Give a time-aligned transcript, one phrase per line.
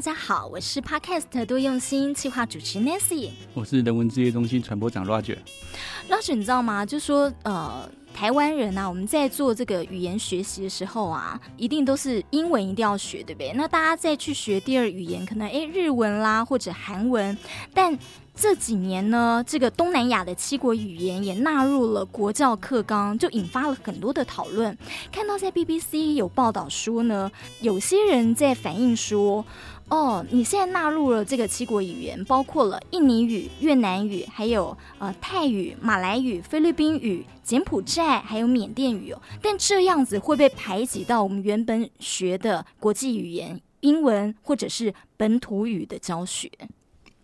[0.00, 5.36] 大家好，我是 Podcast 多用心企划主持 Nancy，我是人文之夜中心传播长 Roger。
[6.08, 6.86] Roger，你知道吗？
[6.86, 13.52] 就说呃，台湾人啊，我们在做这个语言学习的时候啊，一定都是英文一定要学，对不对？
[13.54, 17.36] 那大家再去学第二语言，可能诶日文啦或者韩文，
[17.74, 17.98] 但
[18.34, 24.74] 这几年呢，这个东南亚的七国语言也纳入了国教课纲，就引发了很多的讨论。
[25.12, 27.30] 看到在 BBC 有报道说呢，
[27.60, 29.44] 有些人在反映说，
[29.90, 39.20] 哦，你现在纳入了这个七国语言，包括了印尼语、越南语，还有呃泰语、马来语、菲律宾语、柬埔寨，还有缅甸语哦。
[39.42, 46.48] 但这样子会被排挤到我们原本学的国际语言英文，或者是本土语的教学。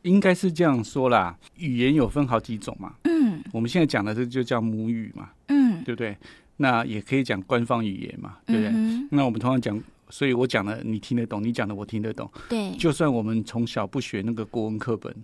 [0.03, 2.95] 应该是这样说啦，语言有分好几种嘛。
[3.05, 5.31] 嗯，我们现在讲的这就叫母语嘛。
[5.49, 6.17] 嗯，对不对？
[6.57, 8.71] 那也可以讲官方语言嘛，对不对？
[8.75, 12.31] 嗯、那我们通常讲，所以我讲的你听得懂，你讲的我听得懂。
[12.49, 15.15] 对，就算我们从小不学那个国文课本，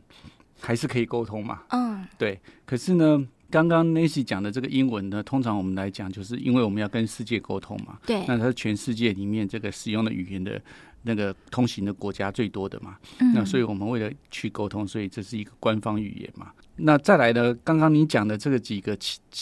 [0.60, 1.62] 还是可以沟通嘛。
[1.70, 2.40] 嗯，对。
[2.64, 7.98] 可是呢，刚刚 Nancy 讲的这个英文呢，通常我们来讲，就是因为我们要跟世界沟通嘛。
[8.06, 8.24] 对。
[8.26, 10.60] 那它是全世界里面这个使用的语言的。
[11.04, 16.52] 那个通行的国家最多的嘛，嗯，那所以我们为了去沟通，所以这是一个官方语言嘛。
[16.76, 18.96] 那再来呢，刚刚你讲的这个几个，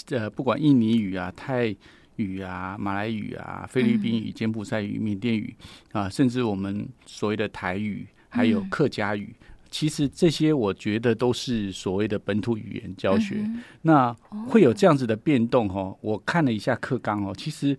[0.08, 1.76] 呃，不管印尼语啊、泰
[2.16, 5.54] 语啊、马来语啊、菲律宾语、柬埔寨语、缅甸语
[5.92, 9.34] 啊，甚至我们所谓的台语，还有客家语，
[9.70, 13.48] 其实这些我觉得都是所谓的本土语言教学。
[13.82, 14.12] 那
[14.48, 15.96] 会有这样子的变动哦。
[16.00, 17.76] 我看了一下课纲哦，其实。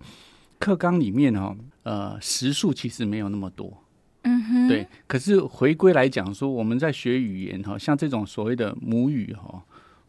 [0.58, 3.82] 课纲里面哦，呃，时数其实没有那么多，
[4.22, 4.86] 嗯哼，对。
[5.08, 9.60] 可是回归来讲说，我们在学语言哈，像这种所谓的母语哈，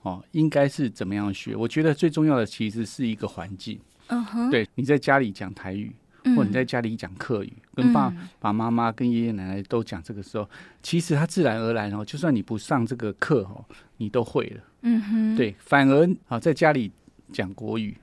[0.04, 1.56] 哦，应该是怎么样学？
[1.56, 4.68] 我觉得最重要的其实是一个环境，嗯哼，对。
[4.75, 5.94] 你在家里讲台语，
[6.36, 10.50] 或者你在家里讲客语，跟爸爸妈妈、跟爷爷奶奶都讲这个时候，
[10.81, 13.64] 其实他自然而然哦，就算你不上这个课哦，
[13.97, 15.56] 你都会了，嗯哼，对。
[15.59, 16.91] 反而啊，在家里
[17.31, 17.96] 讲国语。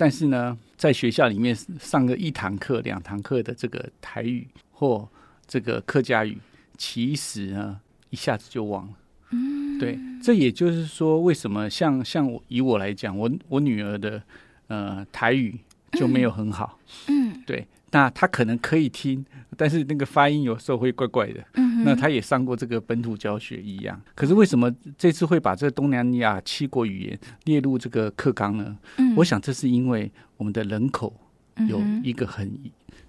[0.00, 5.08] 但是呢，在学校里面上个一堂课、两堂课的这个台语或
[5.44, 6.38] 这个客家语，
[6.76, 7.80] 其实呢
[8.10, 8.92] 一下子就忘了。
[9.30, 14.22] 嗯，对，这也就是说，为什么像像我以我来讲，我我女儿的
[14.68, 15.58] 呃台语
[15.92, 16.78] 就没有很好。
[17.08, 17.66] 嗯，对。
[17.90, 19.24] 那他可能可以听，
[19.56, 21.42] 但是那个发音有时候会怪怪的。
[21.54, 23.98] 嗯，那他也上过这个本土教学一样。
[24.14, 28.76] 可是为什么这次会把这个东南亚七国语言列入这个课纲呢？
[28.98, 31.18] 嗯，我想这是因为我们的人口
[31.66, 32.60] 有一个很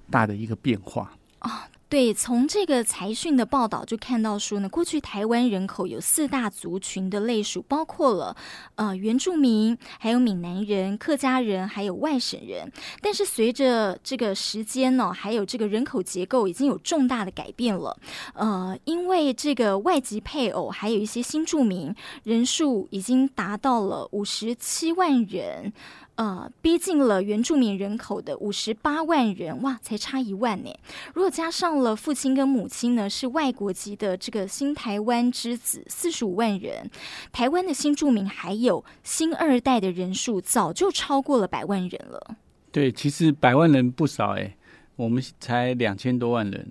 [0.09, 1.11] 大的一个变化。
[1.41, 1.51] 哦。
[1.89, 8.37] 对，从这个财讯的报道就看到说呢，过去台湾人口有四大族群的类属，包括了
[8.75, 12.71] 呃原住民，还有闽南人、客家人，还有外省人。
[13.01, 17.99] 但是随着这个时间呢，还有这个人口结构已经有重大的改变了。
[18.35, 25.73] 呃，因为这个外籍配偶，还有一些新住民人数已经达到了五十七万人。
[26.19, 30.69] 呃，逼近了原住民人口的五十八万人，哇，才差一万呢。
[31.13, 36.91] 如果加上了父亲跟母亲呢，是外国籍的这个新台湾之子，四十五万人。
[37.31, 42.35] 台湾的新住民还有新二代的人数，早就超过了百万人了。
[42.69, 44.57] 对，其实百万人不少哎，
[44.97, 46.67] 我们才两千多万人，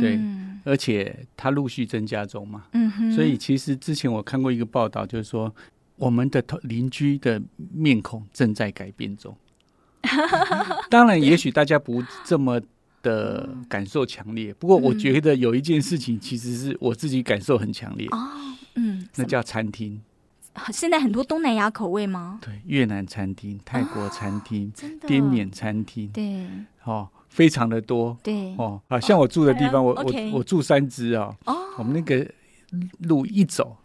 [0.00, 2.66] 对，嗯、而且它陆续增加中嘛。
[2.74, 3.10] 嗯哼。
[3.10, 5.52] 所以其实之前我看过一个报道，就是说。
[5.96, 7.40] 我们的邻居的
[7.72, 9.36] 面孔正在改变中，
[10.90, 12.60] 当然，也许大家不这么
[13.02, 14.52] 的感受强烈。
[14.54, 18.06] 不过，我觉得有一件事情，其实是我自己感受很强烈。
[18.08, 18.18] 哦，
[18.74, 20.00] 嗯，那叫餐厅。
[20.70, 22.38] 现在很多东南亚口味吗？
[22.42, 24.70] 对，越南餐厅、泰国餐厅、
[25.06, 26.46] 滇缅餐厅，对，
[26.84, 28.16] 哦，非常的多。
[28.22, 31.34] 对，哦，啊，像我住的地方，我我我住三只啊。
[31.46, 32.28] 哦，我们那个
[33.00, 33.76] 路一走。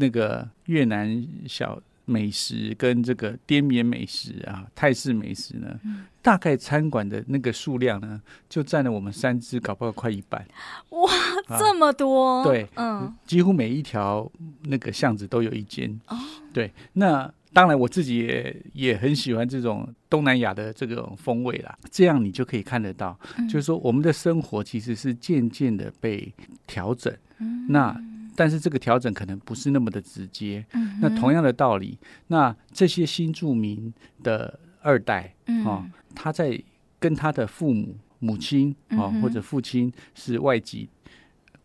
[0.00, 10.46] 那个越南小美食跟这个滇缅美食啊，泰式美食呢，嗯、大概餐馆的那个数量呢，就占了我们三芝搞不好快一半。
[10.90, 11.10] 哇，
[11.58, 12.38] 这么多！
[12.38, 14.30] 啊、对，嗯，几乎每一条
[14.62, 15.90] 那个巷子都有一间。
[16.06, 16.16] 哦，
[16.52, 21.76] 对，那当然我自己也也很喜欢这种东南亚的这种风味啦。
[21.90, 26.32] 这样你就可以看得到，嗯、就是说我们的生活其实是渐渐的被
[26.66, 27.12] 调整。
[27.40, 28.00] 嗯，那。
[28.38, 30.64] 但是这个调整可能不是那么的直接。
[30.74, 31.98] 嗯，那同样的道理，
[32.28, 33.92] 那这些新住民
[34.22, 36.56] 的二代，嗯、哦，他在
[37.00, 40.88] 跟他的父母、母亲哦，嗯、或者父亲是外籍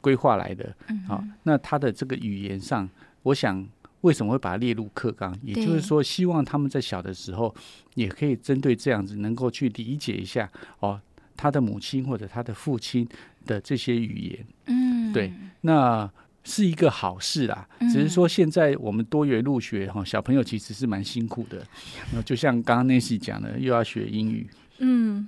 [0.02, 2.90] 规划来的，嗯、哦，那他的这个语言上，
[3.22, 3.64] 我想
[4.02, 5.38] 为什么会把它列入课纲？
[5.44, 7.54] 也就是说，希望他们在小的时候
[7.94, 10.50] 也可以针对这样子，能够去理解一下
[10.80, 11.00] 哦。
[11.36, 13.08] 他的母亲或者他的父亲
[13.46, 14.46] 的这些语言。
[14.68, 16.10] 嗯，对，那
[16.44, 17.68] 是一个好事啦。
[17.92, 21.66] 只是说现在我们多元入学哈，小朋友其实是蛮辛苦的。
[22.14, 24.48] 那就像刚刚 Nancy 讲的，又要学英语，
[24.80, 25.28] 嗯，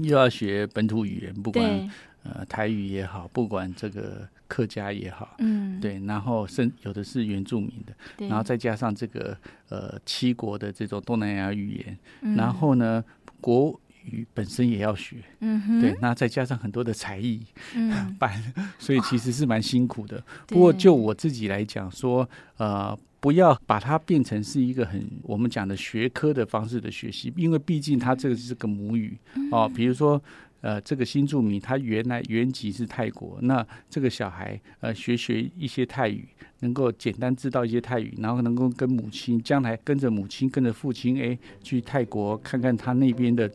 [0.00, 1.90] 又要学本土语言，不管
[2.22, 9.36] 呃台语也好，不管这个客家也好，嗯，对，然后甚有的是原住民的，然后再加上这个
[9.68, 12.36] 呃七国的这种东南亚语言，嗯。
[12.36, 13.04] 然后呢
[13.40, 17.40] 国语本身也要学，嗯哼，对，那再加上很多的才艺
[17.74, 18.42] 嗯， 班，
[18.78, 20.22] 所以其实是蛮辛苦的。
[20.46, 29.18] 不过就我自己来讲，说呃，不要把它变成是一个很我们讲的学科的方式的学习，因为毕竟它这个是个母语
[29.50, 30.22] 哦，比如说。
[30.64, 36.26] 呃，这个新住民他原来原籍是泰国，那这个小孩呃学学一些泰语，
[36.60, 43.50] 能够简单知道一些泰语，然后能够跟母亲将来跟着母亲跟着父亲哎去泰国看看他那边的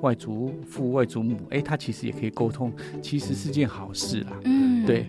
[0.00, 2.72] 外祖父外祖母，哎，他其实也可以沟通，
[3.02, 4.32] 其实是件好事啦。
[4.44, 5.04] 嗯，对。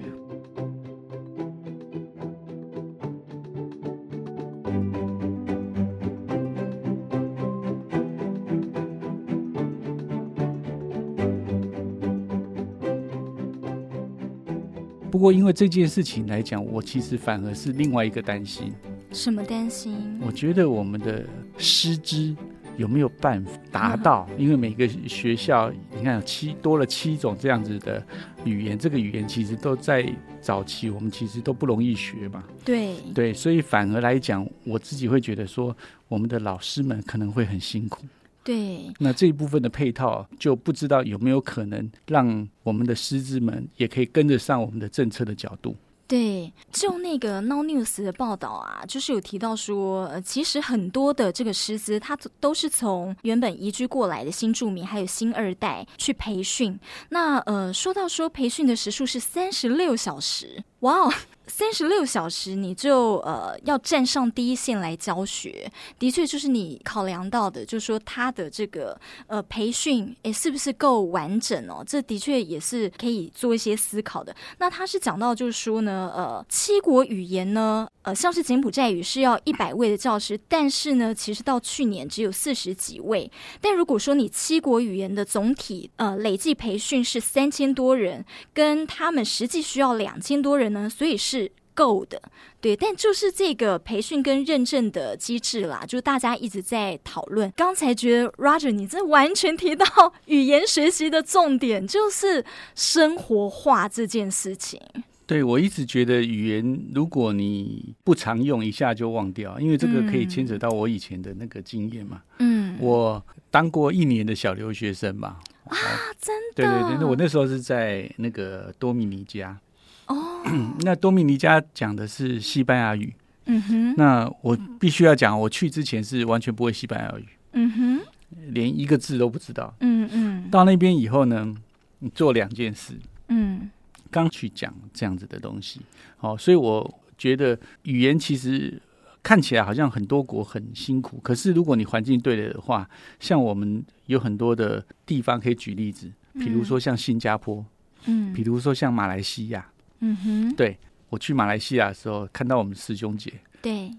[15.16, 18.74] 不过，因为这件事情来讲，我其实反而是另外一个担心。
[19.14, 20.20] 什么担心？
[20.28, 21.26] 我觉得我们的
[21.58, 22.36] 师资
[22.76, 24.28] 有没有办法达到？
[24.38, 28.06] 因为每个学校，你看有七多了七种这样子的
[28.44, 30.06] 语言，这个语言其实都在
[30.42, 32.44] 早期，我们其实都不容易学嘛。
[32.66, 35.74] 对对，所以反而来讲，我自己会觉得说，
[36.10, 38.04] 我们的老师们可能会很辛苦。
[38.46, 45.76] 对，那这一部分的配套就不知道有没有可能让我们的师资们也可以跟得上我们的政策的角度。
[46.08, 56.80] 对，就那个 Now News 的报道啊，就是有提到说，呃，其实很多的这个师资，他都是从原本移居过来的新住民，还有新二代去培训。
[57.10, 61.14] 那呃，说到说培训的时数是三十六小时，哇哦！
[61.48, 71.84] 三十六小时，你就呃要站上第一线来教学，的确就是你考量到的，就是说他的这个呃培训，诶，是不是够完整哦？
[71.86, 74.36] 这的确也是可以做一些思考的。
[74.58, 83.32] 那他是讲到就是说呢，呃，七国语言呢，呃，像是柬埔寨语是要一百位的教师，但是呢，其实到去年只有四十几位。
[83.62, 91.52] 但如果说你七国语言的总体呃累计培训是三千多人，跟他们实际需要两千多人呢，所以是。
[91.78, 92.22] 够的，
[92.62, 97.52] 对，但就是这个培训跟认证的机制啦，就大家一直在讨论。
[97.54, 99.86] 刚才觉得 Roger，你这完全提到
[100.28, 102.46] 语言学习的重点，就是
[102.76, 104.80] 生活化这件事情。
[105.28, 112.22] 对，我一直觉得语言，如果你不常用，一下就忘掉，因为这个可以牵扯到我以前的那个经验嘛。
[112.40, 115.40] 嗯，我当过一年的小留学生嘛。
[115.66, 115.76] 啊，
[116.22, 116.64] 真的？
[116.64, 119.60] 对对对，那我那时候是在那个多米尼加。
[120.08, 120.44] 哦，
[120.82, 123.14] 那多米尼加讲的是西班牙语。
[123.48, 127.26] 嗯哼，那我必须要讲，我去之前是完全不会西班牙语。
[127.54, 128.02] 嗯哼，
[128.48, 129.72] 连一个字都不知道。
[129.82, 131.54] 嗯嗯，到那边以后呢，
[132.00, 133.00] 你做两件事。
[133.28, 133.70] 嗯，
[134.10, 135.80] 刚去讲这样子的东西。
[136.18, 138.82] 好，所以我觉得语言其实
[139.22, 142.90] 看起来好像很多国很辛苦，可是如果你环境对了的话，
[143.20, 147.64] 像我们有很多的地方可以举例子，比如说像新加坡，
[148.06, 149.68] 嗯，比如说像马来西亚。
[150.00, 150.78] 嗯哼，对，
[151.10, 153.92] 我去马来西亚的时候，看到我们师兄姐，对，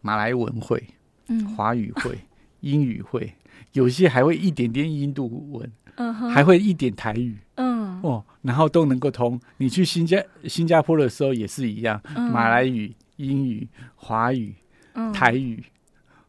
[0.00, 0.82] 马来文会，
[1.28, 2.18] 嗯，华语会，
[2.60, 3.34] 英语会，
[3.72, 9.40] 有些还会一点点印度文，嗯哼，还会一点台语，嗯，哦，然后都能够通。
[9.56, 14.54] 你去新加新加坡的时候也是一样，嗯、马来语、英语、华语、
[14.94, 15.62] 嗯、台语，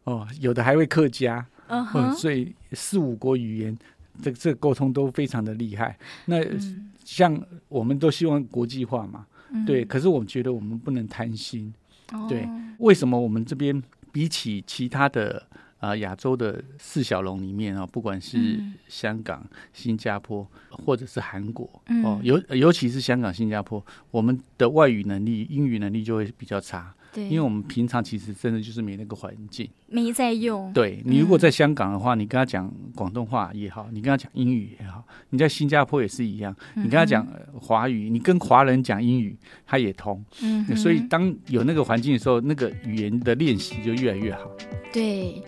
[0.05, 3.77] 哦，有的还会客家，嗯哼，哦、所以四五国语言，
[4.21, 5.97] 这这个沟通都非常的厉害。
[6.25, 6.39] 那。
[6.43, 9.83] 嗯像我们都希望国际化嘛，嗯、对。
[9.83, 11.73] 可是我们觉得我们不能贪心，
[12.13, 12.47] 哦、对。
[12.77, 15.45] 为什么我们这边比起其他的
[15.79, 26.95] 啊呃、亚洲的四小龙里面啊、哦，不管是香港、嗯、新加坡或者是韩国、嗯、哦，尤尤其是香港、新加坡，我们的外语能力、英语能力就会比较差。
[27.13, 30.73] 对，因为我们平常其实真的就是没那个环境，没在用。
[30.73, 40.23] 对，你如果在香港的话，嗯、你跟他讲广东话也好，你跟他讲英语也好，你在新加坡也是一样，你跟他讲华语，你跟华人讲英语，他也通。
[40.41, 44.49] 嗯，所以当有那个环境的时候，那个语言的练习就越来越好。
[44.91, 45.41] 对。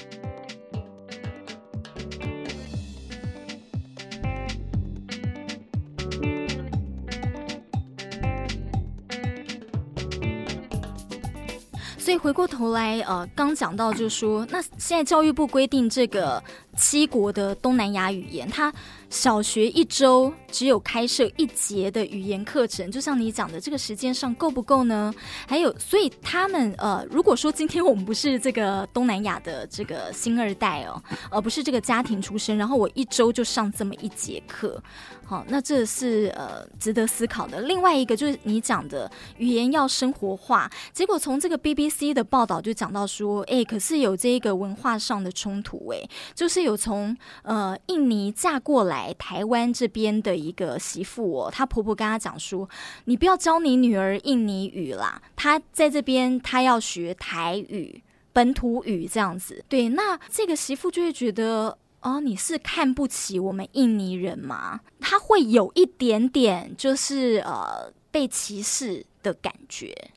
[12.06, 16.40] 所以回过头来，呃，刚讲到就是说，那现在教育部规定这个
[16.75, 18.74] 七国的东南亚语言，它
[19.10, 25.13] 小学一周只有开设一节的语言课程，就像你讲的，这个时间上够不够呢？
[25.48, 34.82] 还有，所以他们呃，如果说今天我们不是这个东南亚的这个新二代哦，而不是这个家庭出身，然后我一周就上这么一节课。
[35.27, 37.62] 好，那这是呃值得思考的。
[37.62, 52.70] 另外一个就是你讲的语言要生活化，结果从这个 BBC 的报道就讲到说，哎，可是有这个文化上的冲突，哎，就是有从呃印尼嫁过来台湾这边的一个媳妇哦，她婆婆跟她讲说，
[53.06, 58.04] 你不要教你女儿印尼语啦，她在这边她要学台语
[58.34, 59.64] 本土语这样子。
[59.70, 61.78] 对，那这个媳妇就会觉得。
[62.02, 64.80] 哦，你是看不起我们印尼人吗？
[65.00, 70.12] 他会有一点点就是呃被歧视的感觉。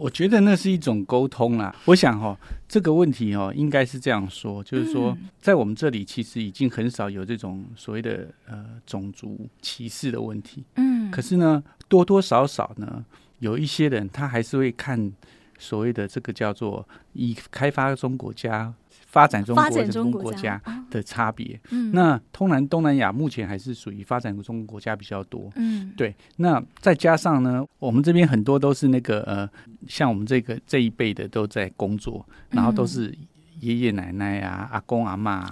[0.00, 1.74] 我觉得那是一种沟通啦。
[1.84, 2.34] 我想哦，
[2.66, 10.64] 这个问题哦，应该是这样说，就是说，在我们这里其实已经很少有这种所谓的呃种族歧视的问题。
[10.76, 13.04] 嗯，可是呢，多多少少呢，
[13.40, 15.12] 有一些人他还是会看
[15.58, 18.72] 所谓的这个叫做以开发中国家。
[19.10, 26.14] 发展中国中国家的差别，嗯，那通南东南亚目前还是属于发展中国家比较多，嗯，对。
[26.36, 29.50] 那再加上呢，我们这边很多都是那个呃，
[29.88, 33.12] 像我们这个这一辈的都在工作，然后都是
[33.58, 35.44] 爷爷奶奶啊、阿公阿嬷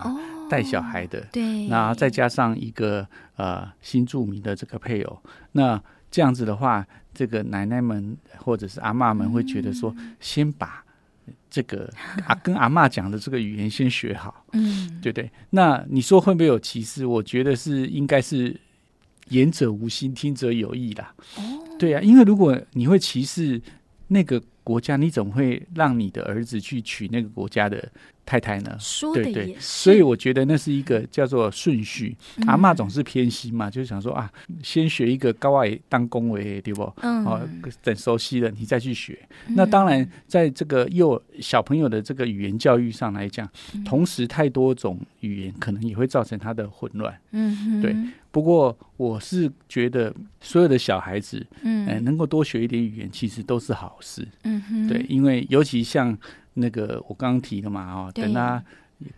[0.49, 1.67] 带小孩的，对。
[1.67, 10.85] 然后再加上一个呃新住民的这个配偶，那这样子的话，这个奶奶们或者是阿嬷们会觉得说，先把。
[11.51, 11.91] 这个
[12.27, 15.31] 啊，跟阿妈讲的这个语言先学好，嗯，对不对？
[15.51, 17.07] 那你说会不会有歧视？
[17.07, 18.55] 我觉得是应该是
[19.29, 21.15] 言者无心，听者有意啦。
[21.37, 21.43] 哦，
[21.79, 23.61] 对啊，因为如果你会歧视
[24.09, 27.91] 那个国家，你怎么会让你的儿子去娶那个国家的
[28.29, 28.77] 太太呢？
[29.15, 32.15] 对对，所以我觉得那是一个叫做顺序。
[32.37, 34.31] 嗯、阿嬷总是偏心嘛，就是想说啊，
[34.63, 36.93] 先学一个高外当恭维，对不？
[37.01, 37.25] 嗯。
[37.25, 37.41] 哦，
[37.83, 39.19] 等熟悉了，你再去学。
[39.47, 47.19] 嗯、那当然，在这个幼小朋友的这个语言教育上来讲，嗯、同时太多种语言可能也会造成他的混乱。
[47.31, 47.81] 嗯哼。
[47.81, 47.97] 对。
[48.31, 54.29] 不过我是觉得所有的小孩子，嗯、呃，能够多学一点语言，其实都是好事。
[54.43, 54.87] 嗯哼。
[54.87, 56.15] 对，因为尤其像。
[56.59, 58.63] 那个我刚刚提的嘛，哦，等他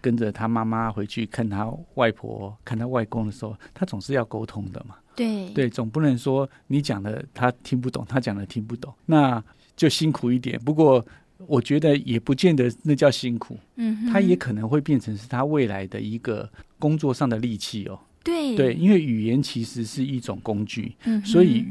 [0.00, 4.96] 跟着他妈妈回去看他外婆、看他外公的时候，他总是要沟通的嘛。
[5.16, 9.42] 对对，总不能说你讲的他听不懂，他讲的听不懂，那
[9.76, 10.58] 就辛苦一点。
[10.60, 11.04] 不过
[11.46, 17.98] 我觉得也不见得那叫辛苦，嗯，他也可能会变成是他未来的一个工作上的利器哦。
[18.22, 21.66] 对对，因为语言其实是一种工具，嗯，所以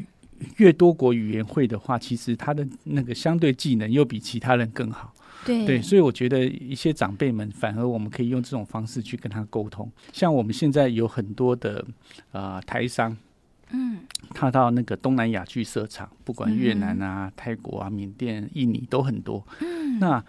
[0.57, 5.13] 越多国语言会的话，其实他的那个相对技能又比其他人更好。
[5.45, 9.89] 对，对，所以我觉得一些长辈们反而我们可以用这种方式去跟他沟通。
[10.11, 11.85] 像我们现在有很多的
[12.31, 13.15] 呃台商，
[13.69, 13.99] 嗯，
[14.31, 19.45] 他到那个东南亚去设厂，不管越南啊、嗯、泰国啊、缅甸、印尼都很多。
[19.61, 20.23] 嗯，那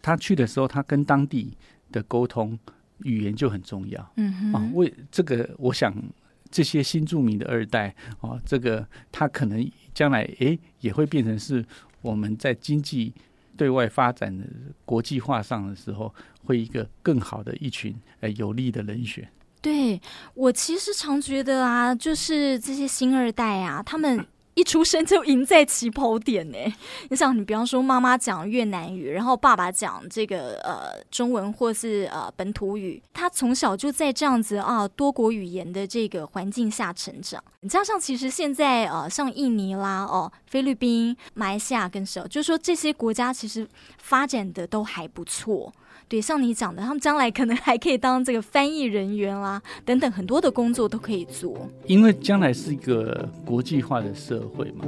[0.00, 1.56] 他去的时候，他跟当地
[1.92, 2.58] 的沟通
[3.02, 4.12] 语言就很重要。
[4.16, 5.94] 嗯哼啊，为这个，我想
[6.50, 11.64] 这些新著名的二代哦，这个他可能将来诶也会变成是
[12.00, 13.12] 我们在经济。
[13.56, 14.44] 对外发展的
[14.84, 19.28] 国际化上的时候，会一个更好的一群呃有利的人选。
[19.60, 20.00] 对，
[20.34, 24.26] 我其实常觉得啊，就是这些星二代啊，他们。
[24.54, 26.58] 一出生就赢在起跑点呢！
[27.10, 37.42] 你想，你比方说妈妈讲越南语，然后爸爸讲这个呃中文或是呃本土语，他从小就在这样子啊多国语言的这个环境下成长。
[37.68, 43.66] 加上其实现在呃像印尼啦、哦菲律宾、马来西亚跟什，就是说这些国家其实
[43.98, 45.72] 发展的都还不错。
[46.14, 51.68] 对，像你讲的，他们将来可能还可以当这个翻译人员啦，等等，很多的工作都可以做。
[51.86, 54.84] 因为将来是一个国际化的社会嘛。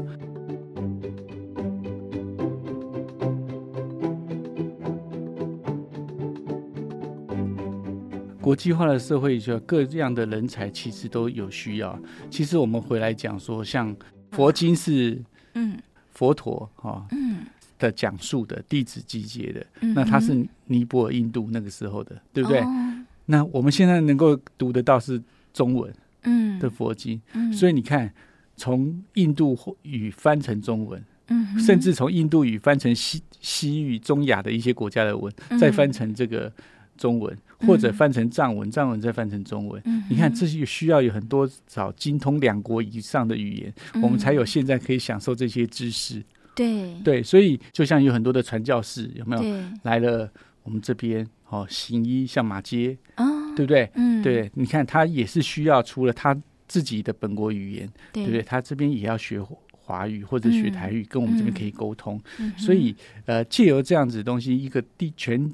[8.40, 11.98] 国际化的社会，就各样的人才其实都有需要。
[12.30, 13.92] 其实我们回来讲说，像
[14.30, 15.20] 佛经是
[15.54, 15.76] 嗯
[16.12, 17.38] 佛陀哈嗯。
[17.78, 20.32] 的讲述的弟子集结的，那他是
[20.66, 22.60] 尼泊尔、印度那个时候的，对不对？
[22.60, 25.20] 哦、那我们现在能够读得到是
[25.52, 25.92] 中文
[26.22, 28.12] 嗯的佛经，嗯、所以你看，
[28.56, 36.52] 从印度语翻成中文，嗯、甚至从印度语翻成西西域、中亚的一些国家的文，嗯、再翻成这个
[36.96, 39.80] 中文，或者翻成藏文，藏文再翻成中文。
[39.84, 46.22] 嗯、你看，这些需要有很多少精通两国以上的语言，嗯、我们才有现在可以享受这些知识。
[46.54, 50.26] 对对，所以就像有很多的传教士有没有对来了
[50.66, 51.26] 我们这边？
[51.48, 53.88] 哦，行医像马街啊，对不对？
[53.94, 58.42] 嗯，对，你看他也是需要除了他自己的本国语言，对，对不对？
[58.42, 62.20] 他这边也要学华语或者学台语，嗯、跟我们这边可以沟通。
[62.40, 62.94] 嗯、所以，
[63.26, 65.48] 呃，借由这样子的东西，一个地全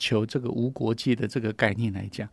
[0.00, 2.28] 球这个无国界的这个概念来讲。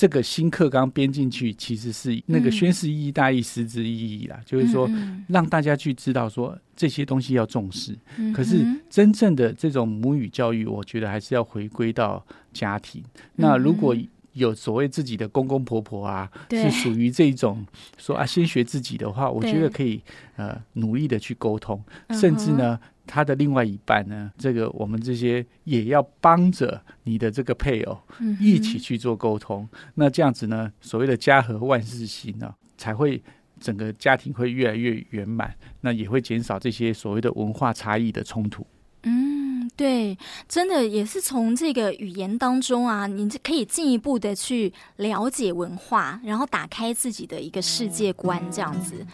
[0.00, 4.90] 这个新课纲编进去，其实是那个宣示意义大于实质意义啦，嗯、就是说
[5.28, 7.94] 让大家去知道说这些东西要重视。
[8.16, 13.02] 嗯、可是真正的这种母语教育，我觉得还是要回归到家庭。
[13.12, 13.94] 嗯、那如果
[14.32, 17.62] 有所谓自己的公公婆婆啊，是属于这种
[17.98, 20.00] 说啊，先学自己的话，我觉得可以
[20.36, 21.78] 呃努力的去沟通，
[22.18, 22.80] 甚至呢。
[23.10, 27.98] 他的另外一半呢，这个我们这些也要帮着你的这个配偶
[28.38, 29.68] 一起去做沟通。
[29.72, 33.20] 嗯、那这样子呢，所谓的家和万事兴呢，才会
[33.58, 35.52] 整个家庭会越来越圆满。
[35.80, 38.64] 那也会减少这些所谓的文化差异的冲突。
[39.02, 49.04] 嗯，对，真的也是从这个语言当中啊，你可以进一步的去了解文化，然后打开自己的一个世界观，这样子。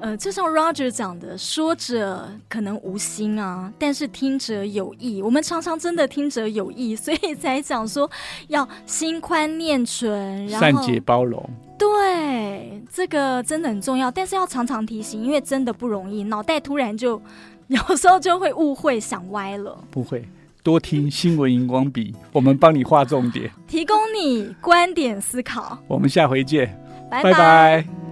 [0.00, 5.20] 呃，就像 Roger 讲的，说者可能无心啊，但是听者有意。
[5.20, 8.10] 我们常常真的听者有意，所以才讲说
[8.48, 11.48] 要心宽念纯，然后善解包容。
[11.78, 17.20] 对，这个真的很重要，但是要常常提醒，因为真的不容易，脑袋突然就
[17.68, 19.78] 有时候就会误会想歪了。
[19.90, 20.26] 不会，
[20.62, 25.78] 多听新闻荧光笔，我们帮你画重点，提供你观点思考。
[25.86, 26.66] 我们下回见，
[27.10, 27.32] 拜拜。
[27.32, 28.09] 拜拜。